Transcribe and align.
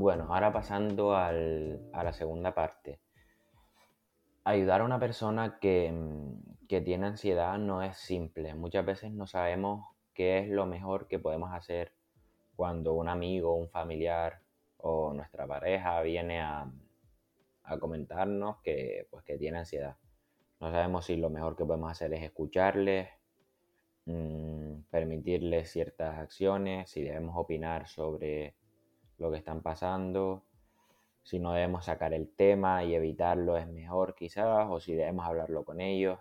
Bueno, 0.00 0.24
ahora 0.34 0.52
pasando 0.52 1.14
al- 1.14 1.88
a 1.92 2.02
la 2.02 2.12
segunda 2.12 2.54
parte. 2.54 3.00
Ayudar 4.44 4.80
a 4.80 4.84
una 4.84 5.00
persona 5.00 5.58
que, 5.60 5.90
mm, 5.92 6.66
que 6.68 6.80
tiene 6.80 7.06
ansiedad 7.06 7.58
no 7.58 7.82
es 7.82 7.96
simple. 7.96 8.54
Muchas 8.54 8.84
veces 8.86 9.10
no 9.12 9.26
sabemos 9.26 9.86
qué 10.14 10.38
es 10.38 10.48
lo 10.48 10.66
mejor 10.66 11.08
que 11.08 11.18
podemos 11.18 11.52
hacer 11.52 11.92
cuando 12.56 12.94
un 12.94 13.08
amigo, 13.08 13.54
un 13.56 13.68
familiar 13.70 14.42
o 14.78 15.12
nuestra 15.14 15.46
pareja 15.46 16.00
viene 16.02 16.40
a, 16.40 16.70
a 17.64 17.78
comentarnos 17.78 18.58
que, 18.62 19.06
pues, 19.10 19.24
que 19.24 19.38
tiene 19.38 19.58
ansiedad. 19.60 19.96
No 20.60 20.70
sabemos 20.72 21.06
si 21.06 21.16
lo 21.16 21.30
mejor 21.30 21.56
que 21.56 21.64
podemos 21.66 21.90
hacer 21.92 22.14
es 22.14 22.22
escucharles, 22.24 23.08
mm, 24.06 24.82
permitirles 24.90 25.70
ciertas 25.70 26.18
acciones, 26.18 26.90
si 26.90 27.02
debemos 27.02 27.34
opinar 27.36 27.86
sobre 27.88 28.54
lo 29.22 29.30
que 29.30 29.38
están 29.38 29.62
pasando, 29.62 30.42
si 31.22 31.38
no 31.38 31.52
debemos 31.52 31.86
sacar 31.86 32.12
el 32.12 32.28
tema 32.28 32.84
y 32.84 32.94
evitarlo 32.94 33.56
es 33.56 33.68
mejor 33.68 34.14
quizás, 34.14 34.66
o 34.68 34.80
si 34.80 34.94
debemos 34.94 35.24
hablarlo 35.26 35.64
con 35.64 35.80
ellos. 35.80 36.18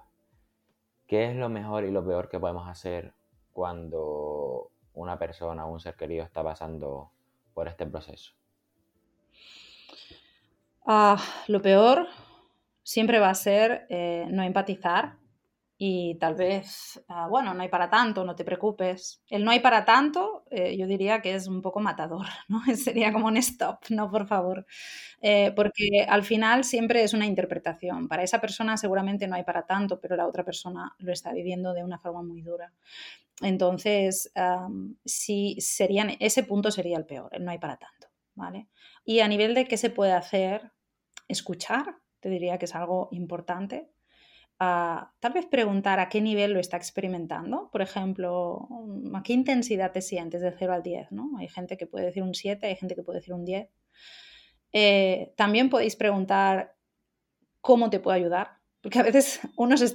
¿Qué 1.08 1.30
es 1.30 1.36
lo 1.36 1.50
mejor 1.50 1.84
y 1.84 1.92
lo 1.92 2.06
peor 2.06 2.30
que 2.30 2.40
podemos 2.40 2.68
hacer 2.68 3.14
cuando 3.52 4.72
una 4.94 5.18
persona 5.18 5.66
o 5.66 5.72
un 5.74 5.80
ser 5.80 5.96
querido 5.96 6.24
está 6.24 6.44
pasando 6.44 7.12
por 7.54 7.68
este 7.68 7.86
proceso? 7.86 8.34
Ah, 10.86 11.18
lo 11.48 11.62
peor 11.62 12.08
siempre 12.84 13.20
va 13.20 13.30
a 13.30 13.36
ser 13.36 13.86
eh, 13.90 14.28
no 14.30 14.44
empatizar 14.44 15.18
y 15.84 16.14
tal 16.20 16.36
vez, 16.36 17.04
ah, 17.08 17.28
bueno, 17.28 17.56
no 17.56 17.64
hay 17.64 17.68
para 17.68 17.90
tanto, 17.90 18.24
no 18.24 18.36
te 18.36 18.46
preocupes. 18.46 19.24
El 19.28 19.44
no 19.44 19.50
hay 19.50 19.62
para 19.62 19.84
tanto, 19.84 20.44
eh, 20.52 20.78
yo 20.78 20.86
diría 20.86 21.24
que 21.24 21.34
es 21.34 21.48
un 21.48 21.60
poco 21.64 21.80
matador, 21.80 22.28
¿no? 22.50 22.62
Sería 22.76 23.12
como 23.12 23.26
un 23.26 23.38
stop, 23.38 23.80
no, 23.90 24.12
por 24.12 24.28
favor. 24.28 24.68
Eh, 25.24 25.52
porque 25.56 26.06
al 26.08 26.24
final 26.24 26.66
siempre 26.66 27.02
es 27.02 27.16
una 27.16 27.26
interpretación. 27.26 28.08
Para 28.08 28.22
esa 28.22 28.40
persona 28.40 28.78
seguramente 28.78 29.28
no 29.28 29.36
hay 29.36 29.44
para 29.44 29.66
tanto, 29.66 30.00
pero 30.00 30.16
la 30.16 30.28
otra 30.28 30.46
persona 30.46 30.94
lo 31.00 31.12
está 31.12 31.34
viviendo 31.34 31.74
de 31.74 31.84
una 31.84 31.98
forma 31.98 32.22
muy 32.22 32.44
dura. 32.44 32.72
Entonces, 33.42 34.32
am, 34.36 34.98
sí, 35.04 35.56
serían, 35.60 36.12
ese 36.20 36.44
punto 36.44 36.70
sería 36.70 36.98
el 36.98 37.08
peor, 37.08 37.30
el 37.34 37.44
no 37.44 37.50
hay 37.50 37.58
para 37.58 37.78
tanto, 37.78 38.08
¿vale? 38.36 38.68
Y 39.04 39.22
a 39.22 39.28
nivel 39.28 39.56
de 39.56 39.66
qué 39.66 39.78
se 39.78 39.90
puede 39.90 40.12
hacer, 40.12 40.72
escuchar, 41.28 41.96
te 42.20 42.30
diría 42.30 42.60
que 42.60 42.66
es 42.66 42.76
algo 42.76 43.10
importante. 43.12 43.90
Tal 44.62 45.34
vez 45.34 45.48
preguntar 45.48 46.00
a 46.00 46.08
qué 46.08 46.22
nivel 46.22 46.54
lo 46.54 46.60
está 46.60 46.78
experimentando. 46.78 47.70
Por 47.72 47.82
ejemplo, 47.82 48.68
mm, 48.70 49.16
a 49.16 49.24
qué 49.24 49.34
intensidad 49.34 49.92
te 49.92 50.02
sientes 50.02 50.42
de 50.42 50.52
0 50.52 50.74
al 50.74 50.84
10, 50.84 51.12
¿no? 51.12 51.32
Hay 51.40 51.48
gente 51.48 51.78
que 51.78 51.88
puede 51.88 52.06
decir 52.06 52.22
un 52.22 52.36
7, 52.36 52.68
hay 52.68 52.76
gente 52.76 52.94
que 52.96 53.02
puede 53.02 53.20
decir 53.20 53.34
un 53.34 53.44
10. 53.44 53.70
Eh, 54.74 55.34
también 55.36 55.70
podéis 55.70 55.96
preguntar 55.96 56.76
cómo 57.62 57.90
te 57.90 58.00
puedo 58.00 58.16
ayudar, 58.16 58.60
porque 58.82 59.00
a 59.00 59.04
veces 59.04 59.40
uno 59.58 59.78
se 59.78 59.86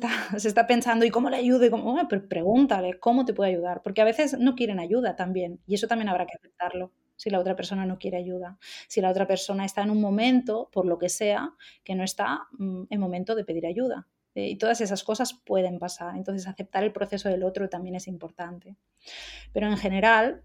está, 0.49 0.67
pensando, 0.67 1.05
¿y 1.07 1.11
cómo 1.11 1.31
le 1.31 1.37
ayudo? 1.37 1.65
Y 1.67 1.71
como, 1.71 1.99
"Ah, 1.99 2.09
pregúntale, 2.09 2.99
¿cómo 3.01 3.25
te 3.25 3.35
puedo 3.35 3.49
ayudar? 3.51 3.83
Porque 3.85 4.03
a 4.03 4.05
veces 4.05 4.39
no 4.39 4.55
quieren 4.57 4.81
ayuda 4.81 5.17
también, 5.17 5.61
y 5.67 5.75
eso 5.77 5.87
también 5.89 6.09
habrá 6.09 6.27
que 6.27 6.37
aceptarlo 6.37 6.93
si 7.17 7.31
la 7.31 7.41
otra 7.41 7.57
persona 7.57 7.87
no 7.87 7.99
quiere 7.99 8.19
ayuda. 8.19 8.59
Si 8.89 9.01
la 9.01 9.11
otra 9.11 9.27
persona 9.27 9.65
está 9.65 9.83
en 9.83 9.91
un 9.91 10.01
momento, 10.01 10.71
por 10.73 10.87
lo 10.87 10.99
que 10.99 11.09
sea, 11.09 11.55
que 11.85 11.95
no 11.95 12.05
está 12.05 12.49
mm, 12.59 12.85
en 12.91 13.01
momento 13.01 13.35
de 13.37 13.45
pedir 13.45 13.67
ayuda. 13.67 14.07
Eh, 14.37 14.49
y 14.49 14.57
todas 14.57 14.83
esas 14.83 15.03
cosas 15.03 15.33
pueden 15.33 15.79
pasar. 15.79 16.15
Entonces, 16.15 16.47
aceptar 16.47 16.85
el 16.85 16.93
proceso 16.93 17.31
del 17.31 17.43
otro 17.43 17.71
también 17.71 17.95
es 17.95 18.07
importante. 18.07 18.77
Pero 19.55 19.67
en 19.67 19.79
general, 19.79 20.43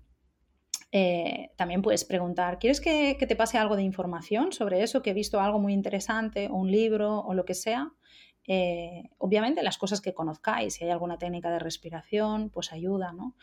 eh, 0.94 1.52
también 1.57 1.81
puedes 1.81 2.06
preguntar, 2.06 2.57
¿quieres 2.57 2.80
que, 2.80 3.18
que 3.19 3.28
te 3.28 3.35
pase 3.35 3.57
algo 3.57 3.75
de 3.75 3.84
información 3.84 4.53
sobre 4.53 4.81
eso? 4.81 5.01
Que 5.01 5.09
he 5.09 5.13
visto 5.13 5.41
algo 5.41 5.59
muy 5.59 5.74
interesante, 5.74 6.47
o 6.47 6.56
un 6.56 6.72
libro, 6.72 7.19
o 7.19 7.34
lo 7.34 7.44
que 7.44 7.53
sea. 7.53 7.91
Eh, 8.47 9.09
obviamente 9.18 9.62
las 9.62 9.78
cosas 9.78 10.00
que 10.00 10.13
conozcáis, 10.13 10.75
si 10.75 10.85
hay 10.85 10.90
alguna 10.90 11.18
técnica 11.18 11.51
de 11.51 11.59
respiración, 11.59 12.50
pues 12.50 12.72
ayuda, 12.72 13.12
¿no? 13.12 13.35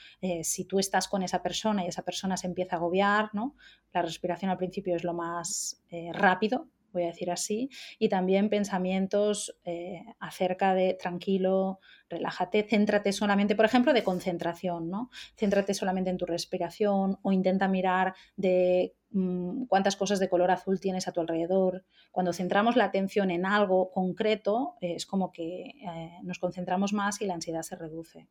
Si 0.42 0.64
tú 0.64 0.78
estás 0.78 1.08
con 1.08 1.22
esa 1.22 1.42
persona 1.42 1.84
y 1.84 1.88
esa 1.88 2.02
persona 2.02 2.38
se 2.38 2.46
empieza 2.46 2.76
a 2.76 2.78
agobiar, 2.78 3.34
¿no? 3.34 3.54
La 3.92 4.02
respiración 4.02 4.50
al 4.50 4.56
principio 4.56 4.96
es 4.96 5.04
lo 5.04 5.14
más 5.14 5.84
rápido, 6.12 6.66
voy 6.92 7.04
a 7.04 7.06
decir 7.06 7.30
así, 7.30 7.70
y 7.98 8.08
también 8.08 8.48
pensamientos 8.48 9.56
eh, 9.64 10.04
acerca 10.18 10.74
de 10.74 10.94
tranquilo, 10.94 11.80
relájate, 12.08 12.62
céntrate 12.62 13.12
solamente, 13.12 13.54
por 13.54 13.64
ejemplo, 13.64 13.92
de 13.92 14.04
concentración, 14.04 14.90
¿no? 14.90 15.10
Céntrate 15.36 15.74
solamente 15.74 16.10
en 16.10 16.16
tu 16.16 16.26
respiración 16.26 17.18
o 17.22 17.32
intenta 17.32 17.68
mirar 17.68 18.14
de 18.36 18.94
mm, 19.10 19.64
cuántas 19.66 19.96
cosas 19.96 20.18
de 20.18 20.28
color 20.28 20.50
azul 20.50 20.80
tienes 20.80 21.08
a 21.08 21.12
tu 21.12 21.20
alrededor. 21.20 21.84
Cuando 22.10 22.32
centramos 22.32 22.76
la 22.76 22.84
atención 22.84 23.30
en 23.30 23.44
algo 23.44 23.90
concreto, 23.90 24.74
eh, 24.80 24.94
es 24.94 25.06
como 25.06 25.32
que 25.32 25.62
eh, 25.62 26.18
nos 26.22 26.38
concentramos 26.38 26.92
más 26.92 27.20
y 27.20 27.26
la 27.26 27.34
ansiedad 27.34 27.62
se 27.62 27.76
reduce. 27.76 28.28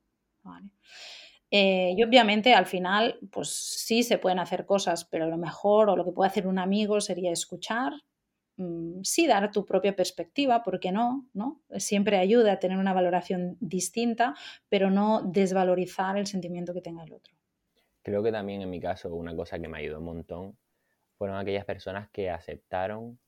y 1.50 2.04
obviamente 2.04 2.54
al 2.54 2.66
final, 2.66 3.20
pues 3.32 3.50
sí 3.50 4.04
se 4.04 4.18
pueden 4.18 4.40
hacer 4.40 4.66
cosas, 4.66 5.06
pero 5.06 5.28
lo 5.28 5.38
mejor 5.38 5.90
o 5.90 5.96
lo 5.96 6.04
que 6.04 6.12
puede 6.12 6.30
hacer 6.30 6.48
un 6.48 6.60
amigo 6.60 7.00
sería 7.00 7.32
escuchar, 7.32 7.94
mm, 8.58 9.02
sí 9.04 9.28
dar 9.28 9.52
tu 9.52 9.66
propia 9.66 9.96
perspectiva, 9.96 10.64
¿por 10.64 10.80
qué 10.80 10.92
no? 10.92 11.28
¿no? 11.34 11.62
Siempre 11.78 12.18
ayuda 12.18 12.54
a 12.54 12.60
tener 12.60 12.78
una 12.78 12.94
valoración 12.94 13.58
distinta, 13.60 14.36
pero 14.70 14.90
no 14.90 15.22
desvalorizar 15.22 16.18
el 16.18 16.28
sentimiento 16.28 16.74
que 16.74 16.82
tenga 16.82 17.04
el 17.04 17.14
otro. 17.14 17.34
Creo 18.04 18.24
que 18.24 18.32
también 18.32 18.62
en 18.62 18.70
mi 18.70 18.80
caso 18.80 19.14
una 19.16 19.36
cosa 19.36 19.60
que 19.60 19.68
me 19.68 19.80
ayudó 19.80 20.00
un 20.00 20.06
montón 20.06 20.58
fueron 21.18 21.38
aquellas 21.38 21.66
personas 21.66 22.10
que 22.10 22.30
aceptaron 22.30 23.20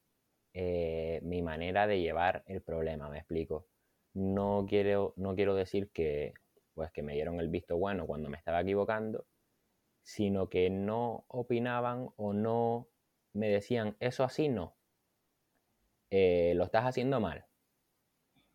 eh, 0.53 1.19
mi 1.23 1.41
manera 1.41 1.87
de 1.87 1.99
llevar 1.99 2.43
el 2.47 2.61
problema, 2.61 3.09
me 3.09 3.17
explico. 3.17 3.67
No 4.13 4.65
quiero, 4.67 5.13
no 5.17 5.35
quiero 5.35 5.55
decir 5.55 5.91
que, 5.91 6.33
pues, 6.73 6.91
que 6.91 7.03
me 7.03 7.13
dieron 7.13 7.39
el 7.39 7.49
visto 7.49 7.77
bueno 7.77 8.07
cuando 8.07 8.29
me 8.29 8.37
estaba 8.37 8.61
equivocando, 8.61 9.25
sino 10.01 10.49
que 10.49 10.69
no 10.69 11.25
opinaban 11.27 12.09
o 12.15 12.33
no 12.33 12.89
me 13.33 13.49
decían, 13.49 13.95
eso 13.99 14.23
así 14.23 14.49
no, 14.49 14.75
eh, 16.09 16.53
lo 16.55 16.63
estás 16.65 16.85
haciendo 16.85 17.19
mal. 17.19 17.45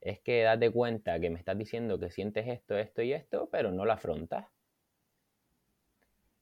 Es 0.00 0.20
que 0.20 0.42
date 0.42 0.70
cuenta 0.70 1.18
que 1.18 1.30
me 1.30 1.38
estás 1.38 1.56
diciendo 1.56 1.98
que 1.98 2.10
sientes 2.10 2.46
esto, 2.48 2.76
esto 2.76 3.02
y 3.02 3.12
esto, 3.12 3.48
pero 3.50 3.72
no 3.72 3.84
lo 3.84 3.92
afrontas. 3.92 4.46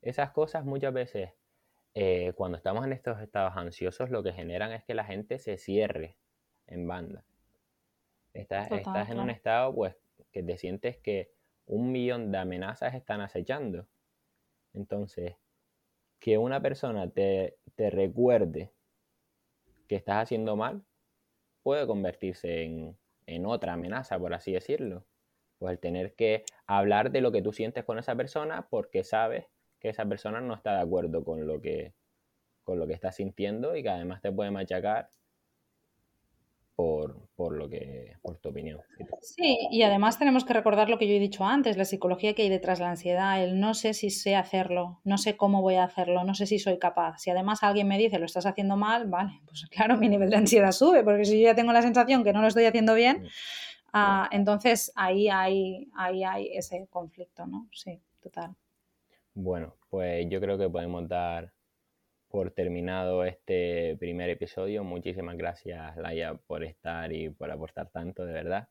Esas 0.00 0.32
cosas 0.32 0.64
muchas 0.64 0.92
veces, 0.92 1.30
eh, 1.94 2.32
cuando 2.34 2.56
estamos 2.56 2.84
en 2.84 2.92
estos 2.92 3.20
estados 3.20 3.56
ansiosos, 3.56 4.10
lo 4.10 4.22
que 4.22 4.32
generan 4.32 4.72
es 4.72 4.82
que 4.82 4.94
la 4.94 5.04
gente 5.04 5.38
se 5.38 5.58
cierre 5.58 6.16
en 6.66 6.88
banda. 6.88 7.24
Estás, 8.34 8.68
Total, 8.68 8.78
estás 8.80 9.10
en 9.10 9.20
un 9.20 9.30
estado, 9.30 9.74
pues, 9.74 9.94
que 10.32 10.42
te 10.42 10.56
sientes 10.58 10.96
que 10.96 11.32
un 11.66 11.92
millón 11.92 12.32
de 12.32 12.38
amenazas 12.38 12.94
están 12.94 13.20
acechando. 13.20 13.86
Entonces, 14.72 15.36
que 16.18 16.38
una 16.38 16.60
persona 16.60 17.08
te, 17.10 17.58
te 17.76 17.90
recuerde 17.90 18.72
que 19.86 19.96
estás 19.96 20.22
haciendo 20.22 20.56
mal 20.56 20.84
puede 21.62 21.86
convertirse 21.86 22.64
en, 22.64 22.96
en 23.26 23.46
otra 23.46 23.74
amenaza, 23.74 24.18
por 24.18 24.34
así 24.34 24.52
decirlo. 24.52 25.04
Pues 25.58 25.72
el 25.72 25.78
tener 25.78 26.14
que 26.14 26.44
hablar 26.66 27.10
de 27.10 27.20
lo 27.20 27.32
que 27.32 27.42
tú 27.42 27.52
sientes 27.52 27.84
con 27.84 27.98
esa 27.98 28.16
persona 28.16 28.66
porque 28.68 29.04
sabes 29.04 29.46
que 29.78 29.88
esa 29.90 30.06
persona 30.06 30.40
no 30.40 30.54
está 30.54 30.74
de 30.74 30.82
acuerdo 30.82 31.24
con 31.24 31.46
lo 31.46 31.60
que, 31.60 31.94
con 32.64 32.78
lo 32.78 32.86
que 32.86 32.94
estás 32.94 33.16
sintiendo 33.16 33.76
y 33.76 33.82
que 33.82 33.90
además 33.90 34.22
te 34.22 34.32
puede 34.32 34.50
machacar 34.50 35.08
por, 36.74 37.28
por 37.36 37.56
lo 37.56 37.68
que, 37.68 38.16
por 38.22 38.38
tu 38.38 38.48
opinión. 38.48 38.80
Sí, 39.20 39.58
y 39.70 39.82
además 39.82 40.18
tenemos 40.18 40.44
que 40.44 40.52
recordar 40.54 40.88
lo 40.88 40.98
que 40.98 41.06
yo 41.06 41.14
he 41.14 41.18
dicho 41.20 41.44
antes, 41.44 41.76
la 41.76 41.84
psicología 41.84 42.34
que 42.34 42.42
hay 42.42 42.48
detrás 42.48 42.78
de 42.78 42.84
la 42.84 42.90
ansiedad, 42.92 43.42
el 43.42 43.60
no 43.60 43.74
sé 43.74 43.94
si 43.94 44.10
sé 44.10 44.36
hacerlo, 44.36 45.00
no 45.04 45.18
sé 45.18 45.36
cómo 45.36 45.60
voy 45.62 45.74
a 45.74 45.84
hacerlo, 45.84 46.24
no 46.24 46.34
sé 46.34 46.46
si 46.46 46.58
soy 46.58 46.78
capaz. 46.78 47.18
Si 47.18 47.30
además 47.30 47.62
alguien 47.62 47.88
me 47.88 47.98
dice 47.98 48.18
lo 48.18 48.26
estás 48.26 48.46
haciendo 48.46 48.76
mal, 48.76 49.06
vale, 49.06 49.40
pues 49.46 49.66
claro, 49.70 49.96
mi 49.96 50.08
nivel 50.08 50.30
de 50.30 50.36
ansiedad 50.36 50.72
sube, 50.72 51.04
porque 51.04 51.24
si 51.24 51.40
yo 51.40 51.48
ya 51.48 51.54
tengo 51.54 51.72
la 51.72 51.82
sensación 51.82 52.24
que 52.24 52.32
no 52.32 52.40
lo 52.40 52.48
estoy 52.48 52.64
haciendo 52.64 52.94
bien, 52.94 53.22
Mm. 53.22 53.94
ah, 53.98 54.28
entonces 54.32 54.90
ahí 54.96 55.28
hay, 55.28 55.90
ahí 55.94 56.24
hay 56.24 56.56
ese 56.56 56.86
conflicto, 56.88 57.46
¿no? 57.46 57.68
Sí, 57.72 58.00
total. 58.22 58.56
Bueno, 59.34 59.74
pues 59.90 60.26
yo 60.30 60.40
creo 60.40 60.56
que 60.56 60.70
podemos 60.70 61.06
dar 61.08 61.52
por 62.32 62.50
terminado 62.50 63.24
este 63.24 63.94
primer 64.00 64.30
episodio. 64.30 64.82
Muchísimas 64.84 65.36
gracias, 65.36 65.94
Laia, 65.98 66.34
por 66.34 66.64
estar 66.64 67.12
y 67.12 67.28
por 67.28 67.50
aportar 67.50 67.90
tanto, 67.90 68.24
de 68.24 68.32
verdad. 68.32 68.68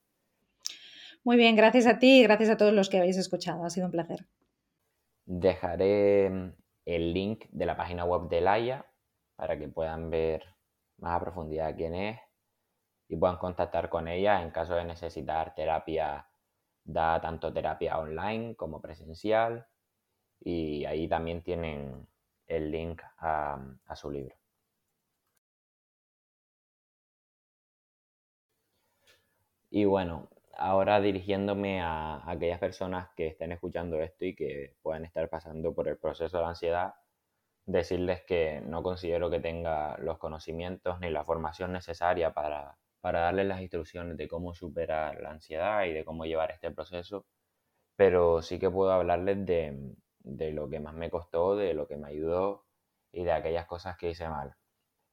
Muy 1.23 1.37
bien, 1.37 1.55
gracias 1.55 1.85
a 1.85 1.99
ti 1.99 2.21
y 2.21 2.23
gracias 2.23 2.49
a 2.49 2.57
todos 2.57 2.73
los 2.73 2.89
que 2.89 2.97
habéis 2.97 3.17
escuchado. 3.17 3.63
Ha 3.63 3.69
sido 3.69 3.85
un 3.85 3.91
placer. 3.91 4.25
Dejaré 5.25 6.31
mm, 6.31 6.53
el 6.85 7.13
link 7.13 7.45
de 7.51 7.67
la 7.67 7.77
página 7.77 8.03
web 8.03 8.29
de 8.29 8.41
Laia 8.41 8.85
para 9.35 9.59
que 9.59 9.67
puedan 9.67 10.09
ver 10.09 10.43
más 10.97 11.17
a 11.17 11.23
profundidad 11.23 11.75
quién 11.75 11.93
es 11.93 12.19
y 13.07 13.15
puedan 13.15 13.37
contactar 13.37 13.89
con 13.89 14.07
ella 14.07 14.41
en 14.41 14.49
caso 14.49 14.73
de 14.73 14.85
necesitar 14.85 15.53
terapia. 15.53 16.27
Da 16.83 17.21
tanto 17.21 17.53
terapia 17.53 17.99
online 17.99 18.55
como 18.55 18.81
presencial 18.81 19.67
y 20.39 20.83
ahí 20.85 21.07
también 21.07 21.43
tienen 21.43 22.07
el 22.51 22.71
link 22.71 23.01
a, 23.19 23.57
su 23.95 24.11
libro. 24.11 24.35
Y 29.69 29.85
bueno, 29.85 30.29
ahora 30.57 30.99
dirigiéndome 31.01 31.81
a, 31.81 32.29
aquellas 32.29 32.59
personas 32.59 33.09
que 33.15 33.27
estén 33.27 33.51
escuchando 33.51 34.01
esto 34.01 34.25
y 34.25 34.35
que 34.35 34.75
puedan 34.81 35.05
estar 35.05 35.29
pasando 35.29 35.73
por 35.73 35.87
el 35.87 35.97
proceso 35.97 36.37
de 36.37 36.43
la 36.43 36.49
ansiedad, 36.49 36.93
decirles 37.65 38.23
que 38.23 38.61
no 38.61 38.83
considero 38.83 39.29
que 39.29 39.39
tenga 39.39 39.97
los 39.99 40.17
conocimientos 40.19 40.99
ni 40.99 41.09
la 41.09 41.23
formación 41.25 41.71
necesaria 41.73 42.33
para, 42.33 42.77
para 43.01 43.21
darles 43.21 43.47
las 43.47 43.61
instrucciones 43.61 44.17
de 44.17 44.27
cómo 44.27 44.53
superar 44.53 45.21
la 45.21 45.31
ansiedad 45.31 45.85
y 45.85 45.93
de 45.93 46.05
cómo 46.05 46.25
llevar 46.25 46.51
este 46.51 46.71
proceso, 46.71 47.25
pero 47.95 48.41
sí 48.41 48.59
que 48.59 48.69
puedo 48.69 48.91
hablarles 48.91 49.45
de, 49.45 49.95
de 50.23 50.51
lo 50.51 50.69
que 50.69 50.79
más 50.79 50.93
me 50.93 51.09
costó, 51.09 51.55
de 51.55 51.73
lo 51.73 51.87
que 51.87 51.97
me 51.97 52.09
ayudó 52.09 52.65
y 53.11 53.23
de 53.23 53.31
aquellas 53.31 53.65
cosas 53.65 53.97
que 53.97 54.11
hice 54.11 54.27
mal. 54.29 54.55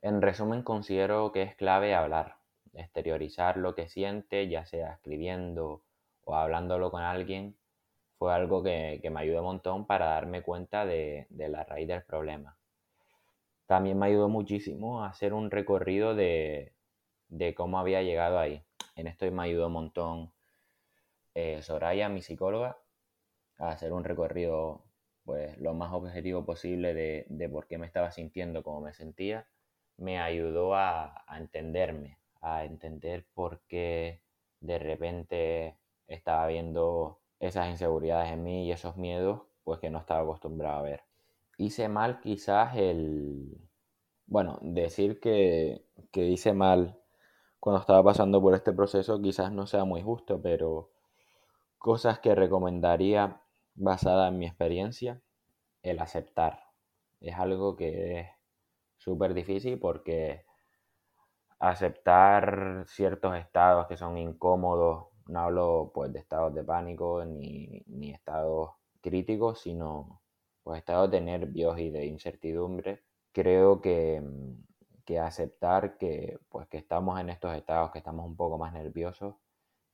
En 0.03 0.23
resumen, 0.23 0.63
considero 0.63 1.33
que 1.33 1.43
es 1.43 1.57
clave 1.57 1.95
hablar, 1.95 2.37
exteriorizar 2.75 3.57
lo 3.57 3.75
que 3.75 3.89
siente, 3.89 4.49
ya 4.49 4.65
sea 4.65 4.93
escribiendo 4.93 5.83
o 6.25 6.35
hablándolo 6.37 6.91
con 6.91 7.03
alguien, 7.03 7.57
fue 8.19 8.35
algo 8.35 8.63
que, 8.63 9.01
me 9.11 9.21
ayudó 9.21 9.39
un 9.41 9.47
montón 9.47 9.87
para 9.87 10.07
darme 10.07 10.43
cuenta 10.43 10.85
de, 10.85 11.27
la 11.31 11.65
raíz 11.65 11.89
del 11.89 12.03
problema. 12.03 12.59
También 13.67 13.99
me 13.99 14.07
ayudó 14.07 14.29
muchísimo 14.29 15.05
a 15.05 15.09
hacer 15.09 15.33
un 15.35 15.51
recorrido 15.51 16.15
de, 16.15 16.75
cómo 17.57 17.79
había 17.79 18.03
llegado 18.03 18.39
ahí. 18.39 18.65
En 18.97 19.07
esto 19.07 19.31
me 19.31 19.45
ayudó 19.45 19.69
un 19.69 19.73
montón 19.73 20.33
eh, 21.35 21.63
Soraya, 21.63 22.09
mi 22.09 22.23
psicóloga, 22.23 22.79
a 23.59 23.71
hacer 23.71 23.93
un 23.93 24.05
recorrido 24.05 24.83
pues 25.29 25.59
lo 25.59 25.75
más 25.75 25.93
objetivo 25.93 26.47
posible 26.47 26.95
de, 26.95 27.49
por 27.51 27.67
qué 27.67 27.77
me 27.77 27.85
estaba 27.85 28.11
sintiendo 28.11 28.63
como 28.63 28.81
me 28.81 28.95
sentía. 28.95 29.47
Me 29.99 30.19
ayudó 30.19 30.75
a, 30.75 31.23
a 31.27 31.37
entenderme, 31.37 32.17
a 32.41 32.65
entender 32.65 33.27
por 33.35 33.61
qué 33.69 34.23
de 34.61 34.79
repente 34.79 35.77
estaba 36.07 36.47
viendo 36.47 37.21
esas 37.41 37.69
inseguridades 37.69 38.33
en 38.33 38.43
mí 38.43 38.67
y 38.67 38.73
esos 38.73 38.97
miedos 38.97 39.43
pues 39.65 39.81
que 39.81 39.91
no 39.91 39.99
estaba 39.99 40.23
acostumbrado 40.23 40.79
a 40.79 40.83
ver. 40.83 41.03
Hice 41.59 41.91
mal 41.91 42.21
quizás 42.21 42.75
el... 42.77 43.69
Bueno, 44.25 44.59
decir 44.63 45.21
que, 45.21 45.85
que 46.11 46.25
hice 46.25 46.55
mal 46.55 46.99
cuando 47.61 47.81
estaba 47.81 48.03
pasando 48.03 48.41
por 48.41 48.55
este 48.55 48.73
proceso 48.73 49.21
quizás 49.21 49.53
no 49.53 49.67
sea 49.67 49.85
muy 49.85 50.01
justo, 50.01 50.41
pero 50.41 50.89
cosas 51.77 52.19
que 52.19 52.35
recomendaría 52.35 53.43
basada 53.79 54.29
en 54.29 54.39
mi 54.39 54.47
experiencia, 54.47 55.21
el 55.83 56.01
aceptar. 56.01 56.61
Es 57.21 57.37
algo 57.37 57.77
que 57.77 58.21
es 58.21 58.29
súper 58.99 59.35
difícil 59.35 59.79
porque 59.79 60.45
aceptar 61.61 62.85
ciertos 62.87 63.37
estados 63.37 63.87
que 63.89 63.97
son 63.97 64.17
incómodos 64.19 65.07
no 65.29 65.41
hablo 65.41 65.91
pues 65.95 66.13
de 66.13 66.21
estados 66.21 66.55
de 66.55 66.65
pánico 66.65 67.25
ni, 67.25 67.83
ni 67.87 68.11
estados 68.13 68.71
críticos, 69.01 69.61
sino 69.61 70.23
pues 70.63 70.79
estados 70.79 71.11
de 71.11 71.21
nervios 71.21 71.79
y 71.79 71.91
de 71.91 72.07
incertidumbre. 72.07 73.05
Creo 73.33 73.81
que, 73.81 74.23
que 75.05 75.19
aceptar 75.19 75.99
que 75.99 76.39
pues 76.49 76.67
que 76.69 76.79
estamos 76.79 77.21
en 77.21 77.29
estos 77.31 77.55
estados, 77.55 77.91
que 77.93 77.99
estamos 77.99 78.27
un 78.27 78.37
poco 78.37 78.59
más 78.59 78.73
nerviosos 78.73 79.35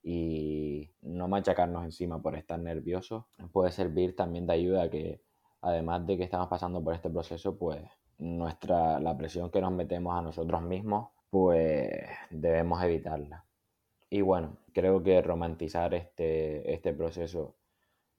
y 0.05 0.91
no 1.03 1.27
machacarnos 1.29 1.83
encima 1.85 2.21
por 2.21 2.37
estar 2.37 2.59
nerviosos 2.59 3.25
puede 3.53 3.73
servir 3.73 4.15
también 4.15 4.47
de 4.47 4.53
ayuda 4.53 4.91
que 4.91 5.23
además 5.63 6.07
de 6.07 6.19
que 6.19 6.25
estamos 6.25 6.49
pasando 6.49 6.85
por 6.85 6.95
este 6.95 7.09
proceso 7.09 7.57
pues 7.57 7.81
nuestra 8.19 9.01
la 9.01 9.17
presión 9.17 9.51
que 9.51 9.63
nos 9.63 9.73
metemos 9.73 10.15
a 10.15 10.23
nosotros 10.23 10.63
mismos 10.63 11.09
pues 11.31 11.91
debemos 12.31 12.81
evitarla. 12.85 13.45
Y 14.09 14.21
bueno, 14.21 14.59
creo 14.73 15.03
que 15.03 15.21
romantizar 15.21 15.93
este, 15.95 16.73
este 16.73 16.93
proceso 16.93 17.57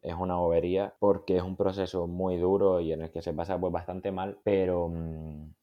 es 0.02 0.14
una 0.16 0.36
bobería 0.36 0.94
porque 1.00 1.38
es 1.38 1.44
un 1.44 1.56
proceso 1.56 2.08
muy 2.08 2.36
duro 2.36 2.82
y 2.82 2.92
en 2.92 3.04
el 3.04 3.12
que 3.12 3.22
se 3.22 3.32
pasa 3.34 3.58
pues 3.58 3.72
bastante 3.72 4.12
mal, 4.12 4.38
pero 4.44 4.90
mm, 4.90 5.54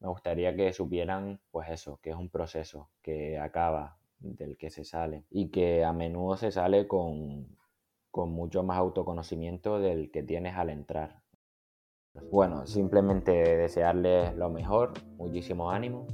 me 0.00 0.08
gustaría 0.08 0.56
que 0.56 0.72
supieran 0.72 1.40
pues 1.52 1.68
eso, 1.68 2.00
que 2.02 2.10
es 2.10 2.16
un 2.16 2.30
proceso 2.30 2.88
que 3.00 3.38
acaba, 3.38 3.96
del 4.20 4.56
que 4.56 4.70
se 4.70 4.84
sale 4.84 5.24
y 5.30 5.50
que 5.50 5.84
a 5.84 5.92
menudo 5.92 6.36
se 6.36 6.50
sale 6.50 6.86
con, 6.86 7.56
con 8.10 8.30
mucho 8.32 8.62
más 8.62 8.78
autoconocimiento 8.78 9.78
del 9.78 10.10
que 10.10 10.22
tienes 10.22 10.56
al 10.56 10.70
entrar. 10.70 11.22
Bueno, 12.30 12.66
simplemente 12.66 13.30
desearles 13.32 14.34
lo 14.36 14.50
mejor, 14.50 14.92
muchísimo 15.16 15.70
ánimo 15.70 16.06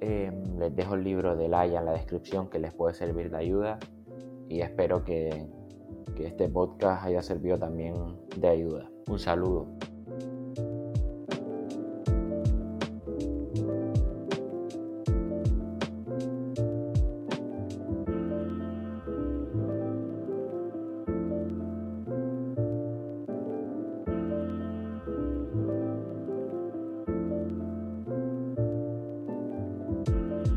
Em, 0.00 0.58
les 0.58 0.76
dejo 0.76 0.94
el 0.94 1.04
libro 1.04 1.36
de 1.36 1.48
Laia 1.48 1.78
en 1.78 1.86
la 1.86 1.92
descripción 1.92 2.50
que 2.50 2.58
les 2.58 2.72
puede 2.72 2.94
servir 2.94 3.30
de 3.30 3.38
ayuda 3.38 3.78
y 4.48 4.60
espero 4.60 5.04
que, 5.04 5.46
que 6.14 6.26
este 6.26 6.48
podcast 6.48 7.04
haya 7.04 7.22
servido 7.22 7.58
también 7.58 7.94
de 8.36 8.48
ayuda. 8.48 8.90
Un 9.08 9.18
saludo. 9.18 9.75